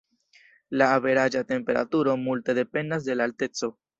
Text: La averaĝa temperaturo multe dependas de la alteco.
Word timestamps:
La 0.81 0.87
averaĝa 0.93 1.43
temperaturo 1.51 2.17
multe 2.23 2.57
dependas 2.61 3.07
de 3.11 3.21
la 3.21 3.31
alteco. 3.31 3.73